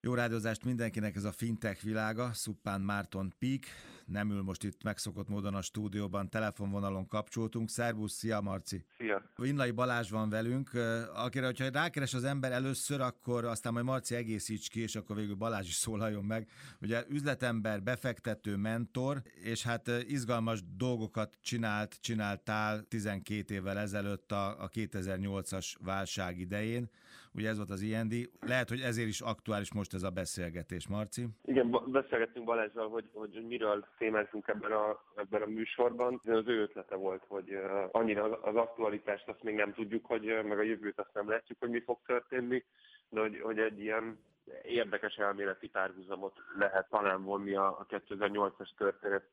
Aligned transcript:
Jó 0.00 0.14
rádiózást 0.14 0.64
mindenkinek 0.64 1.16
ez 1.16 1.24
a 1.24 1.32
fintech 1.32 1.82
világa, 1.82 2.32
Szuppán 2.32 2.80
Márton 2.80 3.32
Pík, 3.38 3.66
nem 4.08 4.30
ül 4.30 4.42
most 4.42 4.64
itt 4.64 4.82
megszokott 4.82 5.28
módon 5.28 5.54
a 5.54 5.62
stúdióban, 5.62 6.28
telefonvonalon 6.28 7.06
kapcsoltunk. 7.06 7.68
Szervusz, 7.68 8.12
szia 8.12 8.40
Marci! 8.40 8.84
Szia! 8.98 9.22
Vinnai 9.36 9.70
Balázs 9.70 10.10
van 10.10 10.28
velünk, 10.28 10.70
akire, 11.14 11.46
hogyha 11.46 11.70
rákeres 11.72 12.14
az 12.14 12.24
ember 12.24 12.52
először, 12.52 13.00
akkor 13.00 13.44
aztán 13.44 13.72
majd 13.72 13.84
Marci 13.84 14.14
egészíts 14.14 14.68
ki, 14.68 14.80
és 14.80 14.96
akkor 14.96 15.16
végül 15.16 15.34
Balázs 15.34 15.66
is 15.66 15.74
szólaljon 15.74 16.24
meg. 16.24 16.48
Ugye 16.80 17.04
üzletember, 17.08 17.82
befektető, 17.82 18.56
mentor, 18.56 19.22
és 19.44 19.62
hát 19.62 19.90
izgalmas 20.06 20.60
dolgokat 20.76 21.36
csinált, 21.42 22.00
csináltál 22.00 22.82
12 22.88 23.54
évvel 23.54 23.78
ezelőtt 23.78 24.32
a, 24.32 24.62
a 24.62 24.68
2008-as 24.68 25.74
válság 25.84 26.38
idején. 26.38 26.90
Ugye 27.34 27.48
ez 27.48 27.56
volt 27.56 27.70
az 27.70 27.80
IND. 27.80 28.30
Lehet, 28.40 28.68
hogy 28.68 28.80
ezért 28.80 29.08
is 29.08 29.20
aktuális 29.20 29.72
most 29.72 29.94
ez 29.94 30.02
a 30.02 30.10
beszélgetés, 30.10 30.88
Marci. 30.88 31.26
Igen, 31.44 31.70
beszélgettünk 31.86 32.44
Balázsral, 32.44 32.88
hogy, 32.88 33.08
hogy 33.12 33.44
miről 33.48 33.86
témázunk 33.98 34.48
ebben 34.48 34.72
a, 34.72 35.02
ebben 35.16 35.42
a 35.42 35.46
műsorban. 35.46 36.20
Az 36.24 36.46
ő 36.46 36.60
ötlete 36.62 36.94
volt, 36.94 37.24
hogy 37.28 37.58
annyira 37.90 38.40
az 38.40 38.56
aktualitást 38.56 39.28
azt 39.28 39.42
még 39.42 39.54
nem 39.54 39.72
tudjuk, 39.72 40.06
hogy 40.06 40.24
meg 40.44 40.58
a 40.58 40.62
jövőt 40.62 40.98
azt 40.98 41.14
nem 41.14 41.28
látjuk, 41.28 41.58
hogy 41.58 41.70
mi 41.70 41.80
fog 41.80 41.98
történni, 42.06 42.64
de 43.08 43.20
hogy, 43.20 43.40
hogy 43.40 43.58
egy 43.58 43.80
ilyen 43.80 44.18
érdekes 44.62 45.14
elméleti 45.16 45.68
párhuzamot 45.68 46.36
lehet 46.58 46.88
talán 46.88 47.22
vonni 47.22 47.54
a 47.54 47.86
2008-as 47.88 48.68
történet 48.76 49.24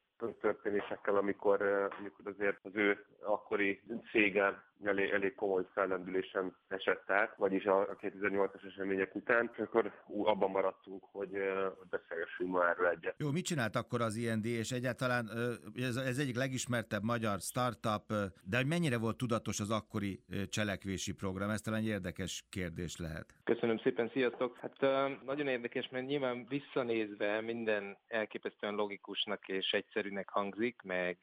történésekkel, 0.42 1.16
amikor, 1.16 1.62
amikor 2.00 2.34
azért 2.34 2.60
az 2.64 2.76
ő 2.76 3.06
akkori 3.22 3.82
cége 4.12 4.64
elég, 4.84 5.10
elég 5.10 5.36
komoly 5.36 5.64
fellendülésen 5.74 6.56
esett 6.68 7.10
át, 7.10 7.36
vagyis 7.38 7.66
a 7.66 7.96
2008-as 8.02 8.66
események 8.66 9.16
után, 9.16 9.50
és 9.54 9.58
akkor 9.58 9.92
abban 10.24 10.52
maradtunk, 10.52 11.04
hogy 11.12 11.32
beszélgessünk 11.90 12.50
ma 12.50 12.70
erről 12.70 12.88
egyet. 12.88 13.16
Jó, 13.18 13.32
mit 13.32 13.46
csinált 13.46 13.76
akkor 13.76 14.02
az 14.02 14.16
IND, 14.16 14.46
és 14.46 14.72
egyáltalán 14.72 15.30
ez, 15.76 15.96
ez 15.96 16.18
egyik 16.18 16.36
legismertebb 16.36 17.04
magyar 17.04 17.40
startup, 17.40 18.14
de 18.44 18.58
hogy 18.58 18.68
mennyire 18.68 18.98
volt 18.98 19.18
tudatos 19.18 19.60
az 19.60 19.72
akkori 19.72 20.20
cselekvési 20.50 21.14
program? 21.14 21.50
Ez 21.50 21.62
talán 21.62 21.80
egy 21.80 21.88
érdekes 21.88 22.46
kérdés 22.50 22.98
lehet. 22.98 23.34
Köszönöm 23.44 23.78
szépen, 23.78 24.10
sziasztok! 24.14 24.58
Hát 24.58 24.82
nagyon 25.26 25.48
érdekes, 25.48 25.90
mert 25.90 26.06
nyilván 26.06 26.46
visszanézve 26.50 27.42
minden 27.42 27.98
elképesztően 28.08 28.74
logikusnak 28.74 29.48
és 29.48 29.72
egyszerűnek 29.72 30.30
hangzik, 30.30 30.82
meg 30.82 31.18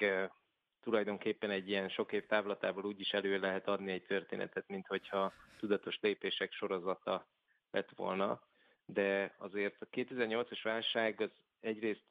tulajdonképpen 0.83 1.51
egy 1.51 1.69
ilyen 1.69 1.89
sok 1.89 2.13
év 2.13 2.27
távlatából 2.27 2.85
úgy 2.85 3.01
is 3.01 3.13
elő 3.13 3.39
lehet 3.39 3.69
adni 3.69 3.93
egy 3.93 4.05
történetet, 4.05 4.69
mint 4.69 4.87
hogyha 4.87 5.33
tudatos 5.59 5.99
lépések 6.01 6.53
sorozata 6.53 7.27
lett 7.71 7.91
volna. 7.97 8.43
De 8.85 9.35
azért 9.39 9.83
a 9.83 9.87
2008-as 9.87 10.61
válság 10.63 11.21
az 11.21 11.31
egyrészt 11.61 12.05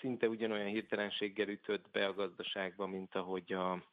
szinte 0.00 0.28
ugyanolyan 0.28 0.66
hirtelenséggel 0.66 1.48
ütött 1.48 1.90
be 1.90 2.06
a 2.06 2.14
gazdaságba, 2.14 2.86
mint 2.86 3.14
ahogy 3.14 3.52
a, 3.52 3.84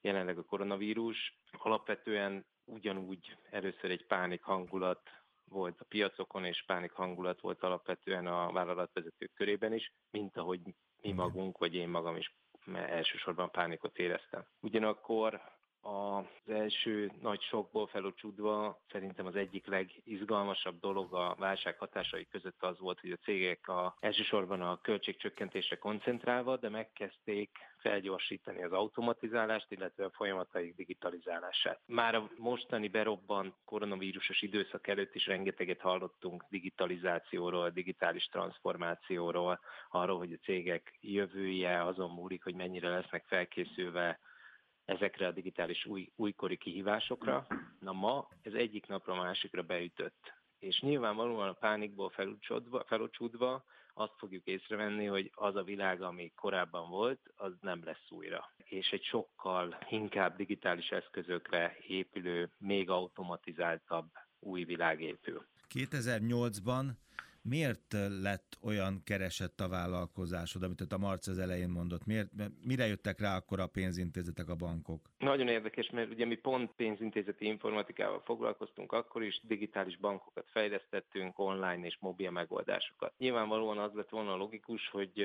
jelenleg 0.00 0.38
a 0.38 0.44
koronavírus. 0.44 1.38
Alapvetően 1.52 2.44
ugyanúgy 2.64 3.36
először 3.50 3.90
egy 3.90 4.06
pánik 4.06 4.42
hangulat 4.42 5.10
volt 5.44 5.80
a 5.80 5.84
piacokon, 5.84 6.44
és 6.44 6.64
pánik 6.66 6.92
hangulat 6.92 7.40
volt 7.40 7.62
alapvetően 7.62 8.26
a 8.26 8.52
vállalatvezetők 8.52 9.32
körében 9.34 9.72
is, 9.72 9.92
mint 10.10 10.36
ahogy 10.36 10.60
mi 11.02 11.12
magunk, 11.12 11.58
vagy 11.58 11.74
én 11.74 11.88
magam 11.88 12.16
is 12.16 12.34
elsősorban 12.74 13.50
pánikot 13.50 13.98
éreztem. 13.98 14.44
Ugyanakkor 14.60 15.40
az 15.82 16.52
első 16.54 17.12
nagy 17.20 17.40
sokból 17.40 17.86
felocsúdva 17.86 18.80
szerintem 18.90 19.26
az 19.26 19.36
egyik 19.36 19.66
legizgalmasabb 19.66 20.80
dolog 20.80 21.14
a 21.14 21.34
válság 21.38 21.78
hatásai 21.78 22.26
között 22.30 22.62
az 22.62 22.78
volt, 22.78 23.00
hogy 23.00 23.10
a 23.10 23.24
cégek 23.24 23.68
a, 23.68 23.96
elsősorban 24.00 24.60
a 24.60 24.80
költségcsökkentésre 24.80 25.76
koncentrálva, 25.76 26.56
de 26.56 26.68
megkezdték 26.68 27.50
felgyorsítani 27.78 28.62
az 28.62 28.72
automatizálást, 28.72 29.70
illetve 29.70 30.04
a 30.04 30.10
folyamataik 30.10 30.74
digitalizálását. 30.74 31.80
Már 31.86 32.14
a 32.14 32.30
mostani 32.36 32.88
berobban 32.88 33.54
koronavírusos 33.64 34.42
időszak 34.42 34.86
előtt 34.86 35.14
is 35.14 35.26
rengeteget 35.26 35.80
hallottunk 35.80 36.44
digitalizációról, 36.48 37.70
digitális 37.70 38.26
transformációról, 38.26 39.60
arról, 39.90 40.18
hogy 40.18 40.32
a 40.32 40.44
cégek 40.44 40.98
jövője 41.00 41.84
azon 41.84 42.10
múlik, 42.10 42.42
hogy 42.42 42.54
mennyire 42.54 42.88
lesznek 42.88 43.24
felkészülve 43.26 44.18
ezekre 44.84 45.26
a 45.26 45.32
digitális 45.32 45.86
új, 45.86 46.12
újkori 46.16 46.56
kihívásokra. 46.56 47.46
Na 47.80 47.92
ma 47.92 48.28
ez 48.42 48.52
egyik 48.52 48.86
napra 48.86 49.14
másikra 49.14 49.62
beütött. 49.62 50.32
És 50.58 50.80
nyilvánvalóan 50.80 51.48
a 51.48 51.52
pánikból 51.52 52.12
felocsúdva 52.86 53.64
azt 53.94 54.12
fogjuk 54.18 54.44
észrevenni, 54.44 55.06
hogy 55.06 55.30
az 55.34 55.56
a 55.56 55.62
világ, 55.62 56.02
ami 56.02 56.32
korábban 56.34 56.90
volt, 56.90 57.20
az 57.36 57.52
nem 57.60 57.84
lesz 57.84 58.10
újra. 58.10 58.52
És 58.56 58.90
egy 58.90 59.04
sokkal 59.04 59.78
inkább 59.88 60.36
digitális 60.36 60.88
eszközökre 60.88 61.76
épülő, 61.86 62.50
még 62.58 62.90
automatizáltabb 62.90 64.10
új 64.38 64.64
világ 64.64 65.00
épül. 65.00 65.46
2008-ban 65.74 66.84
Miért 67.42 67.92
lett 68.22 68.58
olyan 68.62 69.02
keresett 69.04 69.60
a 69.60 69.68
vállalkozásod, 69.68 70.62
amit 70.62 70.80
a 70.80 70.98
Marc 70.98 71.26
az 71.26 71.38
elején 71.38 71.68
mondott? 71.68 72.06
Miért, 72.06 72.28
mire 72.64 72.86
jöttek 72.86 73.20
rá 73.20 73.36
akkor 73.36 73.60
a 73.60 73.66
pénzintézetek, 73.66 74.48
a 74.48 74.54
bankok? 74.54 75.10
Nagyon 75.18 75.48
érdekes, 75.48 75.90
mert 75.90 76.10
ugye 76.10 76.24
mi 76.24 76.34
pont 76.34 76.72
pénzintézeti 76.72 77.46
informatikával 77.46 78.20
foglalkoztunk, 78.20 78.92
akkor 78.92 79.22
is 79.22 79.40
digitális 79.42 79.98
bankokat 79.98 80.48
fejlesztettünk, 80.50 81.38
online 81.38 81.86
és 81.86 81.96
mobil 82.00 82.30
megoldásokat. 82.30 83.12
Nyilvánvalóan 83.18 83.78
az 83.78 83.92
lett 83.94 84.08
volna 84.08 84.36
logikus, 84.36 84.88
hogy 84.88 85.20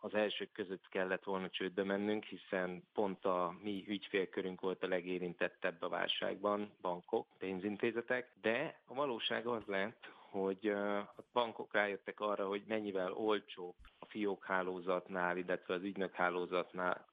az 0.00 0.14
elsők 0.14 0.52
között 0.52 0.88
kellett 0.88 1.24
volna 1.24 1.50
csődbe 1.50 1.84
mennünk, 1.84 2.24
hiszen 2.24 2.82
pont 2.92 3.24
a 3.24 3.56
mi 3.62 3.84
ügyfélkörünk 3.86 4.60
volt 4.60 4.82
a 4.82 4.88
legérintettebb 4.88 5.82
a 5.82 5.88
válságban, 5.88 6.72
bankok, 6.80 7.26
pénzintézetek, 7.38 8.32
de 8.40 8.80
a 8.84 8.94
valóság 8.94 9.46
az 9.46 9.62
lett, 9.66 10.16
hogy 10.30 10.68
a 10.68 11.14
bankok 11.32 11.72
rájöttek 11.72 12.20
arra, 12.20 12.46
hogy 12.46 12.62
mennyivel 12.66 13.12
olcsóbb 13.12 13.74
a 13.98 14.06
fiókhálózatnál, 14.06 15.36
illetve 15.36 15.74
az 15.74 15.82
ügynökhálózatnál 15.82 17.06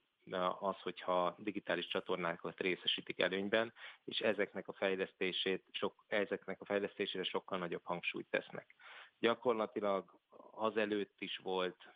az, 0.60 0.82
hogyha 0.82 1.36
digitális 1.38 1.88
csatornákat 1.88 2.60
részesítik 2.60 3.20
előnyben, 3.20 3.74
és 4.04 4.20
ezeknek 4.20 4.68
a 4.68 4.74
fejlesztését, 4.74 5.64
sok, 5.72 6.06
ezeknek 6.08 6.62
a 6.62 6.66
fejlesztésére 6.66 7.24
sokkal 7.24 7.58
nagyobb 7.58 7.86
hangsúlyt 7.86 8.30
tesznek. 8.30 8.76
Gyakorlatilag 9.20 10.20
azelőtt 10.52 11.16
is 11.22 11.38
volt 11.38 11.96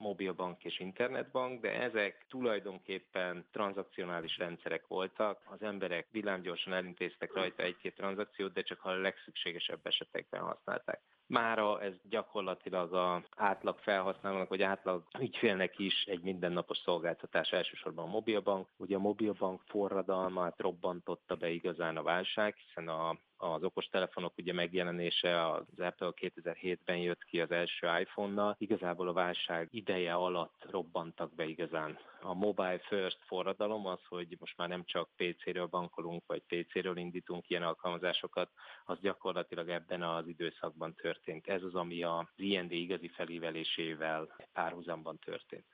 mobilbank 0.00 0.64
és 0.64 0.78
internetbank, 0.78 1.60
de 1.60 1.80
ezek 1.80 2.24
tulajdonképpen 2.28 3.46
tranzakcionális 3.52 4.38
rendszerek 4.38 4.86
voltak. 4.86 5.42
Az 5.44 5.62
emberek 5.62 6.06
villámgyorsan 6.10 6.72
elintéztek 6.72 7.32
rajta 7.34 7.62
egy-két 7.62 7.94
tranzakciót, 7.94 8.52
de 8.52 8.62
csak 8.62 8.84
a 8.84 8.90
legszükségesebb 8.90 9.86
esetekben 9.86 10.40
használták. 10.40 11.00
Mára 11.26 11.82
ez 11.82 11.92
gyakorlatilag 12.08 12.94
a 12.94 13.22
átlag 13.36 13.78
felhasználónak, 13.78 14.48
vagy 14.48 14.62
átlag 14.62 15.04
ügyfélnek 15.18 15.78
is 15.78 16.04
egy 16.04 16.22
mindennapos 16.22 16.78
szolgáltatás, 16.78 17.52
elsősorban 17.52 18.04
a 18.04 18.10
mobilbank. 18.10 18.68
Ugye 18.76 18.96
a 18.96 19.00
mobilbank 19.00 19.60
forradalmát 19.66 20.60
robbantotta 20.60 21.36
be 21.36 21.48
igazán 21.48 21.96
a 21.96 22.02
válság, 22.02 22.56
hiszen 22.56 22.88
a 22.88 23.18
az 23.40 23.62
okostelefonok 23.62 24.38
ugye 24.38 24.52
megjelenése, 24.52 25.50
az 25.50 25.64
Apple 25.78 26.12
2007-ben 26.16 26.96
jött 26.96 27.24
ki 27.24 27.40
az 27.40 27.50
első 27.50 27.88
iPhone-nal. 28.00 28.56
Igazából 28.58 29.08
a 29.08 29.12
válság 29.12 29.68
ideje 29.70 30.14
alatt 30.14 30.66
robbantak 30.70 31.34
be 31.34 31.44
igazán. 31.44 31.98
A 32.20 32.34
mobile 32.34 32.78
first 32.78 33.18
forradalom 33.26 33.86
az, 33.86 34.00
hogy 34.08 34.36
most 34.38 34.56
már 34.56 34.68
nem 34.68 34.84
csak 34.84 35.08
PC-ről 35.16 35.66
bankolunk, 35.66 36.22
vagy 36.26 36.42
PC-ről 36.46 36.96
indítunk 36.96 37.48
ilyen 37.48 37.62
alkalmazásokat, 37.62 38.50
az 38.84 39.00
gyakorlatilag 39.00 39.68
ebben 39.68 40.02
az 40.02 40.26
időszakban 40.26 40.94
történt. 40.94 41.46
Ez 41.46 41.62
az, 41.62 41.74
ami 41.74 42.02
a 42.02 42.28
IND 42.36 42.72
igazi 42.72 43.08
felívelésével 43.08 44.36
párhuzamban 44.52 45.18
történt. 45.18 45.64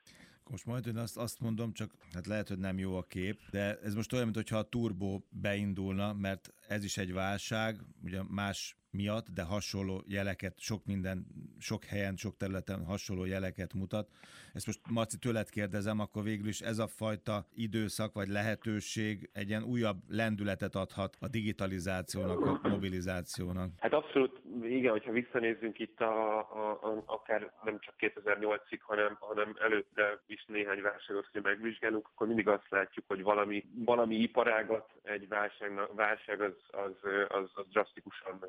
Most 0.49 0.65
majd 0.65 0.87
én 0.87 0.97
azt, 0.97 1.17
azt 1.17 1.39
mondom, 1.39 1.73
csak 1.73 1.93
hát 2.13 2.27
lehet, 2.27 2.47
hogy 2.47 2.57
nem 2.59 2.77
jó 2.77 2.97
a 2.97 3.03
kép, 3.03 3.41
de 3.51 3.79
ez 3.79 3.93
most 3.93 4.13
olyan, 4.13 4.27
mintha 4.27 4.57
a 4.57 4.69
turbo 4.69 5.21
beindulna, 5.29 6.13
mert 6.13 6.53
ez 6.67 6.83
is 6.83 6.97
egy 6.97 7.13
válság, 7.13 7.81
ugye 8.03 8.23
más 8.23 8.77
miatt, 8.91 9.29
de 9.29 9.41
hasonló 9.41 10.03
jeleket, 10.07 10.59
sok 10.59 10.85
minden 10.85 11.27
sok 11.57 11.83
helyen, 11.83 12.15
sok 12.15 12.37
területen 12.37 12.85
hasonló 12.85 13.25
jeleket 13.25 13.73
mutat. 13.73 14.09
Ezt 14.57 14.65
most 14.65 14.79
Marci 14.89 15.17
tőled 15.17 15.49
kérdezem, 15.49 15.99
akkor 15.99 16.23
végül 16.23 16.47
is 16.47 16.59
ez 16.59 16.79
a 16.79 16.87
fajta 16.87 17.45
időszak 17.55 18.13
vagy 18.13 18.27
lehetőség 18.27 19.29
egy 19.33 19.49
ilyen 19.49 19.63
újabb 19.63 19.97
lendületet 20.09 20.75
adhat 20.75 21.17
a 21.19 21.27
digitalizációnak, 21.27 22.39
a 22.63 22.67
mobilizációnak. 22.67 23.69
Hát 23.79 23.93
abszolút 23.93 24.41
igen, 24.63 24.91
hogyha 24.91 25.11
visszanézzünk 25.11 25.79
itt 25.79 25.99
a, 26.01 26.37
a, 26.37 26.71
a, 26.71 27.03
akár 27.05 27.51
nem 27.63 27.79
csak 27.79 27.93
2008-ig, 27.99 28.79
hanem, 28.81 29.17
hanem 29.19 29.55
előtte 29.61 30.21
is 30.27 30.45
néhány 30.47 30.81
válságot, 30.81 31.29
hogy 31.31 31.41
megvizsgálunk, 31.41 32.07
akkor 32.13 32.27
mindig 32.27 32.47
azt 32.47 32.69
látjuk, 32.69 33.05
hogy 33.07 33.23
valami, 33.23 33.65
valami 33.75 34.15
iparágat 34.15 34.89
egy 35.03 35.27
válság, 35.27 35.71
válság 35.95 36.41
az, 36.41 36.55
az, 36.67 37.11
az, 37.27 37.49
az 37.53 37.65
drasztikusan 37.69 38.45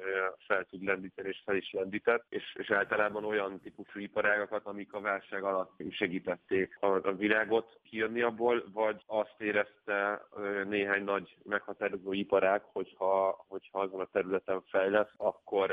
fel 0.46 0.64
tud 0.64 0.82
lendíteni, 0.82 1.28
és 1.28 1.42
fel 1.44 1.56
is 1.56 1.72
lendített, 1.72 2.24
és, 2.28 2.54
és 2.58 2.70
általában 2.70 3.24
olyan 3.24 3.60
típusú 3.60 3.98
iparágakat, 4.00 4.66
amik 4.66 4.92
a 4.92 5.00
válság 5.00 5.42
alatt 5.42 5.72
segítették 5.98 6.76
a, 6.80 6.86
a 6.86 7.12
világot 7.12 7.78
kijönni 7.88 8.22
abból, 8.22 8.64
vagy 8.72 9.02
azt 9.06 9.34
érezte 9.38 10.26
néhány 10.68 11.04
nagy 11.04 11.36
meghatározó 11.44 12.12
iparág, 12.12 12.62
hogyha, 12.72 13.44
hogyha 13.48 13.80
azon 13.80 14.00
a 14.00 14.08
területen 14.12 14.62
fejlesz, 14.66 15.12
akkor, 15.16 15.70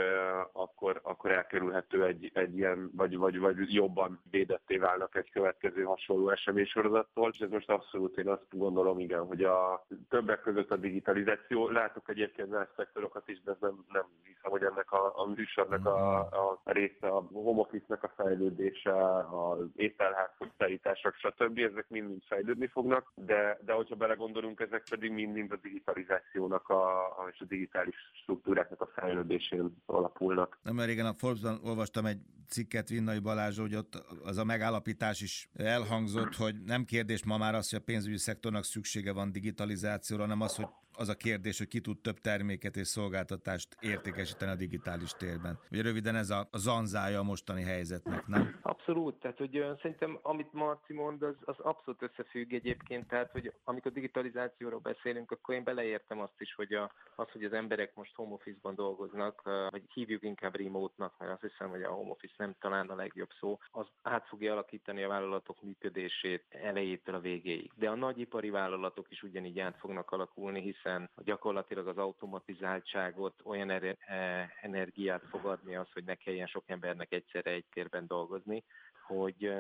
akkor, 0.52 1.00
akkor 1.04 1.32
elkerülhető 1.32 2.06
egy, 2.06 2.32
egy 2.34 2.58
ilyen, 2.58 2.92
vagy, 2.96 3.18
vagy, 3.18 3.40
vagy 3.40 3.74
jobban 3.74 4.22
védetté 4.32 4.78
válnak 4.78 5.16
egy 5.16 5.32
következő 5.32 5.84
hasonló 5.84 6.30
eseménysorozattól, 6.30 7.30
és 7.34 7.40
ez 7.40 7.50
most 7.50 7.70
abszolút 7.70 8.18
én 8.18 8.28
azt 8.28 8.46
gondolom, 8.50 9.00
igen, 9.00 9.26
hogy 9.26 9.44
a 9.44 9.86
többek 10.10 10.42
között 10.42 10.72
a 10.72 10.76
digitalizáció, 10.76 11.70
látok 11.70 12.10
egyébként 12.10 12.50
más 12.50 12.68
szektorokat 12.76 13.28
is, 13.28 13.42
de 13.44 13.52
ez 13.52 13.58
nem, 13.60 13.86
nem 13.92 14.06
hiszem, 14.24 14.52
hogy 14.52 14.64
ennek 14.64 14.92
a, 14.92 15.14
a 15.16 15.26
műsornak 15.26 15.86
a, 15.86 16.18
a 16.64 16.72
része, 16.72 17.08
a 17.08 17.28
home 17.34 17.60
office-nek 17.60 18.04
a 18.04 18.14
fejlődése, 18.16 18.94
az 19.30 19.68
ételházhoz 19.76 20.15
szállítások, 20.58 21.16
stb. 21.16 21.58
Ezek 21.58 21.86
mind-mind 21.90 22.22
fejlődni 22.28 22.68
fognak, 22.68 23.12
de, 23.16 23.60
de 23.66 23.74
hogyha 23.74 23.96
belegondolunk, 23.96 24.60
ezek 24.60 24.84
pedig 24.90 25.12
mind-mind 25.12 25.52
a 25.52 25.60
digitalizációnak 25.62 26.70
a, 26.70 27.06
a, 27.06 27.28
és 27.32 27.40
a 27.40 27.46
digitális 27.46 27.96
struktúráknak 28.14 28.82
a 28.82 28.92
fejlődésén 28.96 29.76
alapulnak. 29.86 30.58
Nem 30.64 30.80
régen 30.80 31.06
a 31.06 31.14
Forbes-ban 31.14 31.60
olvastam 31.64 32.06
egy 32.06 32.20
cikket 32.48 32.90
Vinnai 32.90 33.20
Balázs, 33.20 33.60
hogy 33.60 33.76
ott 33.76 34.04
az 34.24 34.38
a 34.38 34.44
megállapítás 34.44 35.22
is 35.22 35.50
elhangzott, 35.56 36.36
hogy 36.36 36.56
nem 36.66 36.86
kérdés 36.86 37.26
ma 37.26 37.38
már 37.38 37.56
az, 37.56 37.70
hogy 37.70 37.80
a 37.80 37.84
pénzügyi 37.84 38.18
szektornak 38.18 38.64
szüksége 38.64 39.14
van 39.14 39.32
digitalizációra, 39.32 40.22
hanem 40.22 40.42
az, 40.42 40.56
hogy 40.56 40.68
az 40.98 41.10
a 41.10 41.16
kérdés, 41.16 41.58
hogy 41.58 41.68
ki 41.68 41.80
tud 41.80 42.00
több 42.00 42.20
terméket 42.20 42.78
és 42.78 42.88
szolgáltatást 42.88 43.76
értékesíteni 43.80 44.52
a 44.52 44.56
digitális 44.56 45.12
térben. 45.12 45.60
Ugye 45.72 45.82
röviden 45.82 46.16
ez 46.16 46.30
a, 46.30 46.48
a 46.52 46.58
zanzája 46.58 47.20
a 47.20 47.24
mostani 47.24 47.62
helyzetnek, 47.64 48.28
nem? 48.28 48.60
Abszolút, 48.88 49.20
tehát 49.20 49.38
hogy 49.38 49.66
szerintem 49.82 50.20
amit 50.22 50.54
Marci 50.54 50.94
mond, 50.94 51.22
az, 51.22 51.36
az 51.46 51.60
abszolút 51.60 52.02
összefügg 52.02 52.54
egyébként, 52.54 53.08
tehát 53.08 53.32
hogy 53.32 53.54
amikor 53.64 53.92
digitalizációról 53.92 54.80
beszélünk, 54.80 55.32
akkor 55.32 55.56
én 55.56 55.64
beleértem 55.64 56.20
azt 56.20 56.42
is, 56.42 56.54
hogy 56.56 56.74
a, 56.74 56.92
az, 57.16 57.30
hogy 57.32 57.44
az 57.44 57.54
emberek 57.54 57.96
most 57.96 58.16
home 58.16 58.34
office-ban 58.34 58.76
dolgoznak, 58.76 59.42
vagy 59.70 59.84
hívjuk 59.94 60.24
inkább 60.24 60.56
remote-nak, 60.56 61.14
mert 61.20 61.32
azt 61.32 61.52
hiszem, 61.52 61.70
hogy 61.70 61.84
a 61.84 61.92
home 61.92 62.10
office 62.10 62.34
nem 62.38 62.56
talán 62.60 62.90
a 62.90 62.96
legjobb 62.96 63.30
szó, 63.40 63.60
az 63.72 63.88
át 64.02 64.28
fogja 64.28 64.52
alakítani 64.52 65.04
a 65.04 65.08
vállalatok 65.08 65.62
működését 65.62 66.46
elejétől 66.50 67.16
a 67.16 67.20
végéig. 67.20 67.72
De 67.76 67.90
a 67.90 67.96
nagyipari 67.96 68.50
vállalatok 68.50 69.12
is 69.12 69.24
ugyanígy 69.24 69.60
át 69.60 69.78
fognak 69.78 70.12
alakulni, 70.12 70.62
hisz 70.62 70.74
hiszen 70.76 71.10
gyakorlatilag 71.24 71.88
az 71.88 71.98
automatizáltságot 71.98 73.42
olyan 73.44 73.70
er- 73.70 73.98
energiát 74.62 75.24
fog 75.30 75.46
adni 75.46 75.76
az, 75.76 75.92
hogy 75.94 76.04
ne 76.04 76.16
kelljen 76.16 76.48
sok 76.48 76.64
embernek 76.68 77.14
egyszerre 77.14 77.52
egy 77.52 77.66
térben 77.74 78.08
dolgozni, 78.08 78.64
hogy, 79.08 79.54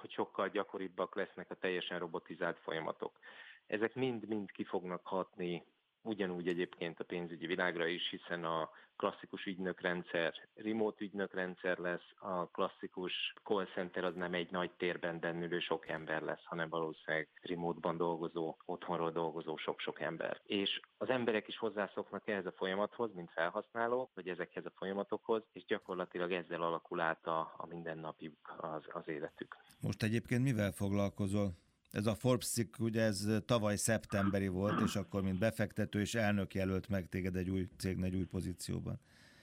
hogy 0.00 0.10
sokkal 0.10 0.48
gyakoribbak 0.48 1.14
lesznek 1.14 1.50
a 1.50 1.54
teljesen 1.54 1.98
robotizált 1.98 2.58
folyamatok. 2.58 3.18
Ezek 3.66 3.94
mind-mind 3.94 4.50
ki 4.50 4.64
fognak 4.64 5.06
hatni 5.06 5.66
ugyanúgy 6.02 6.48
egyébként 6.48 7.00
a 7.00 7.04
pénzügyi 7.04 7.46
világra 7.46 7.86
is, 7.86 8.10
hiszen 8.10 8.44
a 8.44 8.70
klasszikus 9.00 9.44
ügynökrendszer 9.46 10.34
remote 10.54 11.04
ügynökrendszer 11.04 11.78
lesz, 11.78 12.08
a 12.18 12.46
klasszikus 12.46 13.12
call 13.42 13.66
center 13.74 14.04
az 14.04 14.14
nem 14.14 14.34
egy 14.34 14.50
nagy 14.50 14.70
térben 14.70 15.20
bennülő 15.20 15.58
sok 15.58 15.88
ember 15.88 16.22
lesz, 16.22 16.44
hanem 16.44 16.68
valószínűleg 16.68 17.28
remote-ban 17.42 17.96
dolgozó, 17.96 18.56
otthonról 18.64 19.10
dolgozó 19.10 19.56
sok-sok 19.56 20.00
ember. 20.00 20.40
És 20.44 20.80
az 20.98 21.08
emberek 21.08 21.48
is 21.48 21.58
hozzászoknak 21.58 22.28
ehhez 22.28 22.46
a 22.46 22.52
folyamathoz, 22.56 23.14
mint 23.14 23.30
felhasználók, 23.30 24.10
vagy 24.14 24.28
ezekhez 24.28 24.64
a 24.64 24.72
folyamatokhoz, 24.76 25.42
és 25.52 25.64
gyakorlatilag 25.64 26.32
ezzel 26.32 26.62
alakul 26.62 27.00
át 27.00 27.26
a, 27.26 27.54
a 27.56 27.66
mindennapjuk, 27.66 28.56
az, 28.58 28.82
az 28.92 29.08
életük. 29.08 29.56
Most 29.80 30.02
egyébként 30.02 30.42
mivel 30.42 30.72
foglalkozol? 30.72 31.54
Ez 31.90 32.06
a 32.06 32.14
Forbes 32.14 32.48
cikk, 32.48 32.74
ugye 32.78 33.02
ez 33.02 33.28
tavaly 33.46 33.76
szeptemberi 33.76 34.48
volt, 34.48 34.80
és 34.80 34.94
akkor 34.96 35.22
mint 35.22 35.38
befektető 35.38 36.00
és 36.00 36.14
elnök 36.14 36.54
jelölt 36.54 36.88
meg 36.88 37.08
téged 37.08 37.36
egy 37.36 37.50
új 37.50 37.68
cégnek 37.78 38.12
egy 38.12 38.16
új 38.16 38.24
pozícióban. 38.24 39.00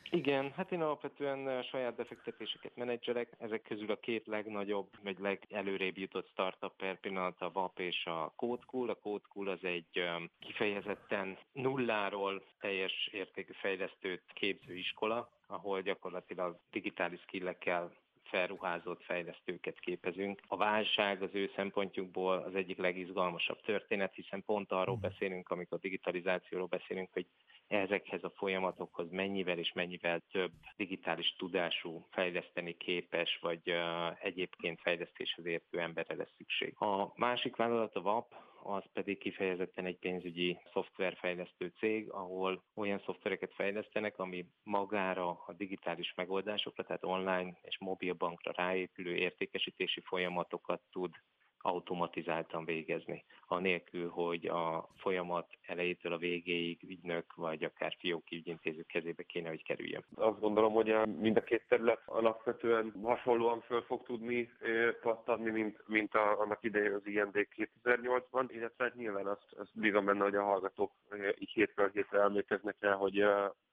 Igen, 0.10 0.52
hát 0.52 0.72
én 0.72 0.82
alapvetően 0.82 1.64
saját 1.64 1.96
befektetéseket 1.96 2.76
menedzselek. 2.76 3.36
Ezek 3.38 3.62
közül 3.62 3.92
a 3.92 4.00
két 4.00 4.28
legnagyobb, 4.28 4.90
vagy 5.04 5.20
legelőrébb 5.20 5.98
jutott 5.98 6.30
startup 6.32 6.76
per 6.76 7.00
pillanat 7.00 7.42
a 7.42 7.52
VAP 7.52 7.80
és 7.80 8.06
a 8.06 8.34
CodeCool. 8.36 8.90
A 8.90 8.96
CodeCool 8.96 9.48
az 9.48 9.64
egy 9.64 10.04
kifejezetten 10.40 11.38
nulláról 11.52 12.44
teljes 12.60 13.10
értékű 13.12 13.54
fejlesztőt 13.54 14.24
képző 14.34 14.76
iskola, 14.76 15.30
ahol 15.48 15.82
gyakorlatilag 15.82 16.60
digitális 16.72 17.22
skillekkel 17.22 17.92
felruházott 18.30 19.04
fejlesztőket 19.04 19.80
képezünk. 19.80 20.42
A 20.48 20.58
válság 20.58 21.22
az 21.22 21.30
ő 21.34 21.52
szempontjukból 21.56 22.38
az 22.38 22.56
egyik 22.56 22.78
legizgalmasabb 22.78 23.62
történet, 23.62 24.14
hiszen 24.14 24.44
pont 24.46 24.72
arról 24.72 24.98
hmm. 24.98 25.10
beszélünk, 25.10 25.50
amikor 25.50 25.80
digitalizációról 25.80 26.68
beszélünk, 26.68 27.10
hogy 27.14 27.26
ezekhez 27.68 28.24
a 28.24 28.34
folyamatokhoz 28.36 29.12
mennyivel 29.12 29.58
és 29.58 29.74
mennyivel 29.74 30.22
több 30.32 30.52
digitális 30.76 31.36
tudású, 31.38 32.08
fejleszteni 32.12 32.78
képes, 32.78 33.40
vagy 33.42 33.74
egyébként 34.22 34.82
fejlesztéshez 34.82 35.46
értő 35.46 35.80
emberre 35.80 36.16
lesz 36.16 36.34
szükség. 36.38 36.76
A 36.82 37.14
másik 37.16 37.56
vállalat 37.56 37.96
a 37.96 38.02
VAP, 38.02 38.34
az 38.70 38.84
pedig 38.94 39.18
kifejezetten 39.18 39.86
egy 39.86 39.98
pénzügyi 39.98 40.60
szoftverfejlesztő 40.74 41.74
cég, 41.78 42.12
ahol 42.12 42.64
olyan 42.76 43.02
szoftvereket 43.06 43.54
fejlesztenek, 43.54 44.20
ami 44.20 44.46
magára 44.64 45.30
a 45.30 45.54
digitális 45.54 46.14
megoldásokra, 46.16 46.84
tehát 46.84 47.04
online 47.04 47.58
és 47.62 47.78
mobilbankra 47.80 48.52
ráépülő 48.56 49.16
értékesítési 49.16 50.02
folyamatokat 50.02 50.82
tud 50.92 51.12
automatizáltan 51.62 52.66
végezni, 52.66 53.26
anélkül, 53.48 54.10
hogy 54.10 54.46
a 54.46 54.90
folyamat 54.96 55.48
elejétől 55.66 56.14
a 56.14 56.18
végéig 56.18 56.84
ügynök 56.84 57.36
vagy 57.36 57.64
akár 57.64 57.96
fióki 58.00 58.36
ügyintéző 58.36 58.82
kezébe 58.82 59.24
kéne, 59.24 59.50
hogy 59.50 59.64
kerüljön. 59.64 60.06
Azt 60.16 60.40
gondolom, 60.40 60.74
hogy 60.74 60.96
mind 61.20 61.38
a 61.38 61.44
két 61.44 61.66
terület 61.68 62.02
alapvetően 62.06 62.94
hasonlóan 63.04 63.62
föl 63.62 63.82
fog 63.82 64.04
tudni 64.04 64.50
pattadni, 65.02 65.50
mint, 65.50 65.84
mint 65.88 66.14
a, 66.14 66.40
annak 66.40 66.64
idején 66.64 66.94
az 66.94 67.06
IND 67.06 67.48
2008-ban, 67.84 68.46
illetve 68.48 68.84
hát 68.84 68.96
nyilván 68.96 69.28
azt, 69.28 69.54
azt 69.58 69.80
bízom 69.80 70.06
benne, 70.06 70.24
hogy 70.24 70.36
a 70.36 70.44
hallgatók 70.44 70.92
így 71.40 71.52
hétről 71.52 71.90
hétre 71.94 72.20
emlékeznek 72.20 72.76
el, 72.80 72.96
hogy 72.96 73.24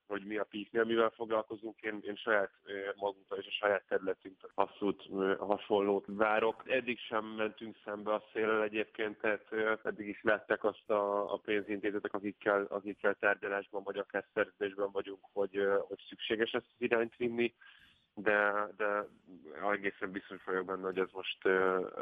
hogy 0.07 0.25
mi 0.25 0.37
a 0.37 0.43
peaknél, 0.43 0.83
mivel 0.83 1.09
foglalkozunk. 1.09 1.81
Én, 1.81 1.99
én 2.01 2.15
saját 2.15 2.51
magunkkal 2.95 3.37
és 3.37 3.47
a 3.47 3.65
saját 3.65 3.83
területünk 3.87 4.51
abszolút 4.53 5.09
hasonlót 5.39 6.05
várok. 6.07 6.63
Eddig 6.65 6.99
sem 6.99 7.25
mentünk 7.25 7.77
szembe 7.85 8.13
a 8.13 8.23
szélel 8.33 8.63
egyébként, 8.63 9.17
tehát 9.17 9.47
eddig 9.83 10.07
is 10.07 10.21
lettek 10.21 10.63
azt 10.63 10.89
a, 10.89 11.33
a 11.33 11.37
pénzintézetek, 11.37 12.13
akikkel, 12.13 12.65
akikkel 12.69 13.15
tárgyalásban 13.19 13.83
vagy 13.83 13.97
akár 13.97 14.25
szerződésben 14.33 14.91
vagyunk, 14.91 15.19
hogy, 15.33 15.67
hogy 15.87 15.99
szükséges 16.09 16.51
ezt 16.51 16.67
az 16.67 16.81
irányt 16.81 17.15
vinni 17.15 17.53
de, 18.15 18.67
de 18.77 19.07
egészen 19.71 20.11
biztos 20.11 20.43
vagyok 20.43 20.65
benne, 20.65 20.81
hogy 20.81 20.97
ez 20.97 21.11
most 21.11 21.45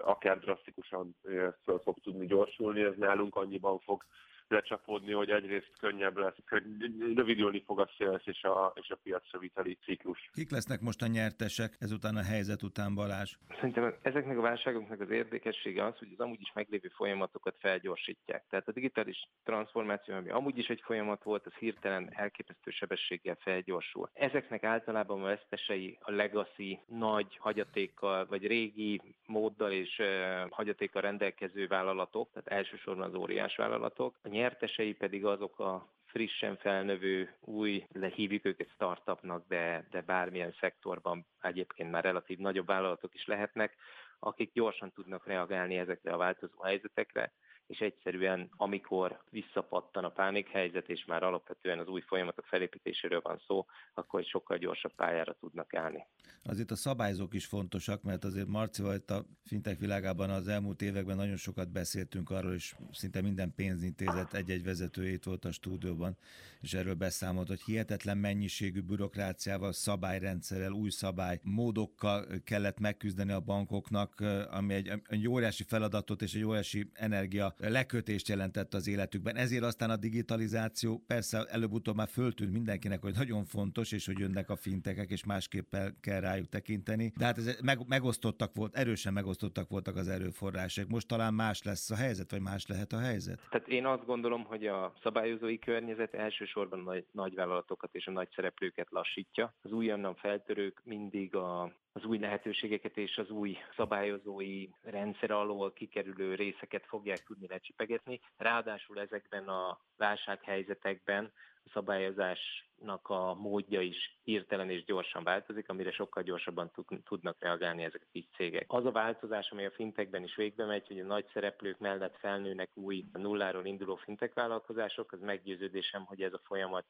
akár 0.03 0.39
drasztikusan 0.39 1.15
föl 1.63 1.79
fog 1.83 1.99
tudni 1.99 2.25
gyorsulni, 2.25 2.81
ez 2.81 2.95
nálunk 2.97 3.35
annyiban 3.35 3.79
fog 3.79 4.05
lecsapódni, 4.53 5.11
hogy 5.11 5.29
egyrészt 5.29 5.71
könnyebb 5.79 6.17
lesz, 6.17 6.35
könny- 6.45 7.15
rövidülni 7.15 7.63
fog 7.65 7.79
a 7.79 7.89
szélsz 7.97 8.25
és 8.25 8.43
a, 8.43 8.73
és 8.75 8.89
a 8.89 8.99
piacra 9.03 9.39
viteli 9.39 9.77
ciklus. 9.83 10.29
Kik 10.33 10.51
lesznek 10.51 10.81
most 10.81 11.01
a 11.01 11.07
nyertesek 11.07 11.75
ezután 11.79 12.15
a 12.15 12.23
helyzet 12.23 12.63
után 12.63 12.95
Balázs? 12.95 13.35
Szerintem 13.55 13.95
ezeknek 14.01 14.37
a 14.37 14.41
válságoknak 14.41 15.01
az 15.01 15.09
érdekessége 15.09 15.85
az, 15.85 15.97
hogy 15.97 16.07
az 16.11 16.19
amúgy 16.19 16.41
is 16.41 16.51
meglévő 16.53 16.87
folyamatokat 16.87 17.55
felgyorsítják. 17.59 18.43
Tehát 18.49 18.67
a 18.67 18.71
digitális 18.71 19.27
transformáció, 19.43 20.15
ami 20.15 20.29
amúgy 20.29 20.57
is 20.57 20.67
egy 20.67 20.81
folyamat 20.81 21.23
volt, 21.23 21.45
az 21.45 21.53
hirtelen 21.53 22.09
elképesztő 22.11 22.71
sebességgel 22.71 23.37
felgyorsul. 23.39 24.09
Ezeknek 24.13 24.63
általában 24.63 25.21
a 25.21 25.25
vesztesei 25.25 25.97
a 26.01 26.11
legacy 26.11 26.79
nagy 26.87 27.37
hagyatékkal, 27.39 28.25
vagy 28.25 28.47
régi 28.47 29.01
móddal 29.25 29.71
és 29.71 29.99
uh, 29.99 30.49
hagyatékkal 30.49 31.01
rendelkező 31.01 31.67
vállalatok, 31.67 32.29
tehát 32.33 32.63
elsősorban 32.63 33.09
az 33.09 33.15
óriás 33.15 33.55
vállalatok. 33.55 34.15
A 34.23 34.27
nyertesei 34.43 34.93
pedig 34.93 35.25
azok 35.25 35.59
a 35.59 35.93
frissen 36.05 36.57
felnövő, 36.57 37.35
új, 37.39 37.85
lehívjuk 37.93 38.45
őket 38.45 38.69
startupnak, 38.73 39.47
de, 39.47 39.87
de 39.91 40.01
bármilyen 40.01 40.55
szektorban 40.59 41.25
egyébként 41.41 41.91
már 41.91 42.03
relatív 42.03 42.37
nagyobb 42.37 42.65
vállalatok 42.65 43.13
is 43.13 43.25
lehetnek, 43.25 43.75
akik 44.19 44.53
gyorsan 44.53 44.91
tudnak 44.91 45.27
reagálni 45.27 45.77
ezekre 45.77 46.11
a 46.13 46.17
változó 46.17 46.61
helyzetekre, 46.61 47.33
és 47.73 47.79
egyszerűen 47.79 48.49
amikor 48.57 49.21
visszapattan 49.29 50.03
a 50.03 50.09
pánikhelyzet, 50.09 50.89
és 50.89 51.05
már 51.05 51.23
alapvetően 51.23 51.79
az 51.79 51.87
új 51.87 52.01
folyamatok 52.01 52.45
felépítéséről 52.45 53.19
van 53.23 53.41
szó, 53.47 53.65
akkor 53.93 54.19
egy 54.19 54.27
sokkal 54.27 54.57
gyorsabb 54.57 54.95
pályára 54.95 55.35
tudnak 55.39 55.73
állni. 55.73 56.05
Azért 56.43 56.71
a 56.71 56.75
szabályzók 56.75 57.33
is 57.33 57.45
fontosak, 57.45 58.03
mert 58.03 58.23
azért 58.23 58.47
Marcival 58.47 58.95
itt 58.95 59.09
a 59.09 59.25
fintech 59.45 59.79
világában 59.79 60.29
az 60.29 60.47
elmúlt 60.47 60.81
években 60.81 61.15
nagyon 61.15 61.35
sokat 61.35 61.71
beszéltünk 61.71 62.29
arról, 62.29 62.53
és 62.53 62.75
szinte 62.91 63.21
minden 63.21 63.53
pénzintézet 63.55 64.33
egy-egy 64.33 64.63
vezetőjét 64.63 65.23
volt 65.23 65.45
a 65.45 65.51
stúdióban, 65.51 66.17
és 66.61 66.73
erről 66.73 66.93
beszámolt, 66.93 67.47
hogy 67.47 67.61
hihetetlen 67.61 68.17
mennyiségű 68.17 68.81
bürokráciával, 68.81 69.71
szabályrendszerrel, 69.71 70.71
új 70.71 70.89
szabály, 70.89 71.39
módokkal 71.43 72.25
kellett 72.43 72.79
megküzdeni 72.79 73.31
a 73.31 73.39
bankoknak, 73.39 74.19
ami 74.51 74.73
egy, 74.73 74.91
egy 75.07 75.27
óriási 75.27 75.63
feladatot 75.63 76.21
és 76.21 76.33
egy 76.33 76.43
óriási 76.43 76.89
energia 76.93 77.55
lekötést 77.69 78.27
jelentett 78.27 78.73
az 78.73 78.87
életükben. 78.87 79.35
Ezért 79.35 79.63
aztán 79.63 79.89
a 79.89 79.95
digitalizáció 79.95 81.03
persze 81.07 81.43
előbb-utóbb 81.43 81.95
már 81.95 82.07
föltűnt 82.07 82.51
mindenkinek, 82.51 83.01
hogy 83.01 83.13
nagyon 83.15 83.45
fontos, 83.45 83.91
és 83.91 84.05
hogy 84.05 84.19
jönnek 84.19 84.49
a 84.49 84.55
fintekek, 84.55 85.09
és 85.09 85.25
másképp 85.25 85.75
kell 86.01 86.19
rájuk 86.19 86.49
tekinteni. 86.49 87.11
De 87.17 87.25
hát 87.25 87.37
ez 87.37 87.59
meg, 87.63 87.87
megosztottak 87.87 88.55
volt, 88.55 88.75
erősen 88.75 89.13
megosztottak 89.13 89.69
voltak 89.69 89.95
az 89.95 90.07
erőforrások. 90.07 90.87
Most 90.87 91.07
talán 91.07 91.33
más 91.33 91.63
lesz 91.63 91.91
a 91.91 91.95
helyzet, 91.95 92.31
vagy 92.31 92.41
más 92.41 92.67
lehet 92.67 92.91
a 92.91 92.99
helyzet? 92.99 93.39
Tehát 93.49 93.67
én 93.67 93.85
azt 93.85 94.05
gondolom, 94.05 94.43
hogy 94.43 94.65
a 94.65 94.93
szabályozói 95.03 95.59
környezet 95.59 96.13
elsősorban 96.13 96.79
a 96.79 96.83
nagy, 96.83 97.05
nagyvállalatokat 97.11 97.95
és 97.95 98.07
a 98.07 98.11
nagy 98.11 98.29
szereplőket 98.35 98.87
lassítja. 98.89 99.53
Az 99.61 99.71
újonnan 99.71 100.15
feltörők 100.15 100.81
mindig 100.83 101.35
a 101.35 101.73
az 101.93 102.05
új 102.05 102.17
lehetőségeket 102.17 102.97
és 102.97 103.17
az 103.17 103.29
új 103.29 103.57
szabályozói 103.75 104.67
rendszer 104.81 105.31
alól 105.31 105.73
kikerülő 105.73 106.35
részeket 106.35 106.85
fogják 106.85 107.23
tudni 107.23 107.47
lecsipegetni. 107.47 108.19
Ráadásul 108.37 108.99
ezekben 108.99 109.47
a 109.47 109.79
válsághelyzetekben 109.97 111.31
szabályozásnak 111.73 113.09
a 113.09 113.33
módja 113.33 113.81
is 113.81 114.19
hirtelen 114.23 114.69
és 114.69 114.83
gyorsan 114.83 115.23
változik, 115.23 115.69
amire 115.69 115.91
sokkal 115.91 116.23
gyorsabban 116.23 116.71
tudnak 117.03 117.35
reagálni 117.39 117.83
ezek 117.83 118.01
a 118.03 118.09
kis 118.11 118.25
cégek. 118.35 118.65
Az 118.67 118.85
a 118.85 118.91
változás, 118.91 119.49
ami 119.51 119.65
a 119.65 119.71
fintekben 119.71 120.23
is 120.23 120.35
végbe 120.35 120.65
megy, 120.65 120.87
hogy 120.87 120.99
a 120.99 121.05
nagy 121.05 121.25
szereplők 121.33 121.79
mellett 121.79 122.17
felnőnek 122.17 122.69
új 122.73 123.05
nulláról 123.13 123.65
induló 123.65 123.95
fintek 123.95 124.33
vállalkozások, 124.33 125.11
az 125.11 125.19
meggyőződésem, 125.21 126.05
hogy 126.05 126.21
ez 126.21 126.33
a 126.33 126.41
folyamat, 126.43 126.85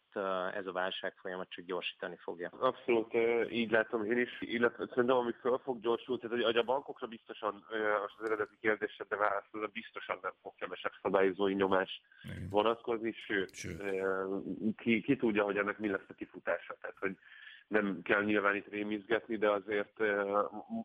ez 0.54 0.68
a 0.68 0.72
válság 0.72 1.14
folyamat 1.16 1.50
csak 1.50 1.66
gyorsítani 1.66 2.16
fogja. 2.18 2.50
Abszolút 2.60 3.14
így 3.52 3.72
látom 3.72 4.06
én 4.06 4.18
is, 4.18 4.42
illetve 4.42 4.88
szerintem 4.88 5.16
ami 5.16 5.32
föl 5.32 5.58
fog 5.58 5.80
gyorsulni, 5.82 6.22
tehát 6.22 6.44
hogy 6.44 6.58
a 6.58 6.64
bankokra 6.64 7.08
biztosan 7.08 7.66
az 8.18 8.26
eredeti 8.26 8.56
kérdésedre 8.60 9.16
válaszolva 9.16 9.68
biztosan 9.68 10.20
nem 10.22 10.34
fog 10.42 10.54
kevesebb 10.56 10.92
szabályozói 11.02 11.54
nyomás 11.54 12.02
vonatkozni, 12.50 13.12
sőt, 13.12 13.54
sőt. 13.54 13.82
Ki, 14.78 15.02
ki 15.02 15.16
tudja, 15.16 15.44
hogy 15.44 15.58
ennek 15.58 15.80
mi 15.80 15.88
lesz 15.88 16.10
a 16.10 16.14
kifutása. 16.14 16.76
Tehát, 16.82 16.98
hogy 17.00 17.18
nem 17.68 18.02
kell 18.04 18.24
nyilván 18.24 18.56
itt 18.56 18.70
rémizgetni, 18.70 19.38
de 19.38 19.50
azért 19.50 20.00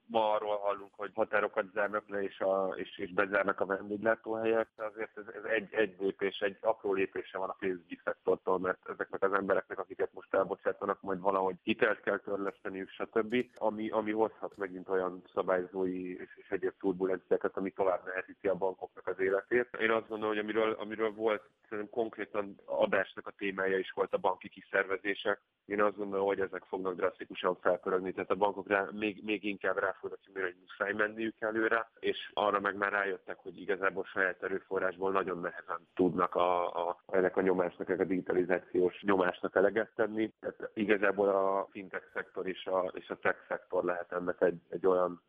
ma 0.07 0.33
arról 0.33 0.57
hallunk, 0.57 0.95
hogy 0.97 1.11
határokat 1.15 1.73
zárnak 1.73 2.09
le, 2.09 2.23
és, 2.23 2.41
a, 2.41 2.75
és, 2.77 2.99
és 2.99 3.13
bezárnak 3.13 3.61
a 3.61 3.67
vendéglátóhelyek. 3.67 4.69
Azért 4.77 5.19
ez, 5.19 5.25
ez 5.35 5.45
egy, 5.45 5.75
egy 5.75 5.97
lépés, 5.99 6.39
egy 6.39 6.57
apró 6.61 6.93
lépése 6.93 7.39
van 7.39 7.49
a 7.49 7.57
pénzügyi 7.59 8.01
szektortól, 8.05 8.59
mert 8.59 8.89
ezeknek 8.89 9.23
az 9.23 9.33
embereknek, 9.33 9.79
akiket 9.79 10.13
most 10.13 10.35
elbocsátanak, 10.35 11.01
majd 11.01 11.21
valahogy 11.21 11.57
hitelt 11.63 12.01
kell 12.01 12.19
törleszteniük, 12.19 12.89
stb. 12.89 13.37
Ami, 13.55 13.89
ami 13.91 14.13
hozhat 14.13 14.57
megint 14.57 14.89
olyan 14.89 15.23
szabályzói 15.35 16.13
és, 16.13 16.37
és 16.37 16.51
egyéb 16.51 16.73
turbulenciákat, 16.79 17.57
ami 17.57 17.71
tovább 17.71 18.05
nehezíti 18.05 18.49
a 18.49 18.55
bankoknak 18.55 19.07
az 19.07 19.21
életét. 19.21 19.69
Én 19.81 19.91
azt 19.91 20.09
gondolom, 20.09 20.35
hogy 20.35 20.45
amiről, 20.45 20.73
amiről 20.73 21.11
volt 21.11 21.43
konkrétan 21.91 22.61
adásnak 22.65 23.27
a 23.27 23.35
témája 23.37 23.79
is 23.79 23.91
volt 23.91 24.15
a 24.15 24.19
banki 24.19 24.49
kiszervezések. 24.49 25.41
Én 25.67 25.83
azt 25.83 25.97
gondolom, 25.97 26.27
hogy 26.27 26.41
ezek 26.41 26.63
fognak 26.69 26.95
drasztikusan 26.95 27.57
felpörögni, 27.61 28.13
tehát 28.13 28.31
a 28.31 28.35
bankok 28.35 28.69
rá, 28.69 28.89
még, 28.93 29.25
még 29.25 29.45
inkább 29.45 29.79
rá 29.79 29.97
fognak 30.01 30.19
jönni, 30.27 30.41
hogy 30.41 30.57
muszáj 30.61 30.93
menniük 30.93 31.41
előre, 31.41 31.91
és 31.99 32.31
arra 32.35 32.61
meg 32.61 32.77
már 32.77 32.93
rájöttek, 32.93 33.37
hogy 33.37 33.61
igazából 33.61 34.05
saját 34.05 34.43
erőforrásból 34.43 35.13
nagyon 35.13 35.41
nehezen 35.41 35.89
tudnak 35.95 36.35
a, 36.35 36.89
a, 36.89 37.03
ennek 37.07 37.37
a 37.37 37.41
nyomásnak, 37.41 37.89
a 37.89 38.05
digitalizációs 38.05 39.03
nyomásnak 39.03 39.57
eleget 39.57 39.91
tenni. 39.95 40.33
Tehát 40.41 40.71
igazából 40.75 41.29
a 41.29 41.69
fintech 41.71 42.07
szektor 42.13 42.49
és 42.49 42.67
a, 42.67 42.91
és 42.95 43.09
a 43.09 43.19
tech 43.19 43.39
szektor 43.49 43.85
lehet 43.85 44.13
ennek 44.13 44.41
egy, 44.41 44.61
egy 44.69 44.87
olyan 44.87 45.23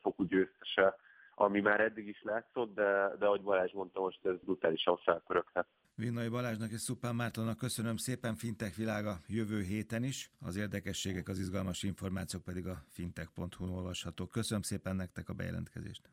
fokú 0.00 0.24
győztese, 0.24 0.96
ami 1.40 1.60
már 1.60 1.80
eddig 1.80 2.08
is 2.08 2.22
látszott, 2.22 2.74
de, 2.74 3.16
de 3.18 3.26
ahogy 3.26 3.42
Balázs 3.42 3.72
mondta, 3.72 4.00
most 4.00 4.26
ez 4.26 4.36
brutálisan 4.44 4.96
felpöröghet. 4.96 5.66
Vinnai 5.94 6.28
Balázsnak 6.28 6.70
és 6.70 6.80
Szupán 6.80 7.14
Mártonnak 7.14 7.56
köszönöm 7.56 7.96
szépen 7.96 8.34
Fintech 8.34 8.76
világa 8.76 9.16
jövő 9.26 9.62
héten 9.62 10.02
is. 10.02 10.30
Az 10.40 10.56
érdekességek, 10.56 11.28
az 11.28 11.38
izgalmas 11.38 11.82
információk 11.82 12.44
pedig 12.44 12.66
a 12.66 12.82
fintech.hu-n 12.88 13.70
olvashatók. 13.70 14.30
Köszönöm 14.30 14.62
szépen 14.62 14.96
nektek 14.96 15.28
a 15.28 15.32
bejelentkezést. 15.32 16.08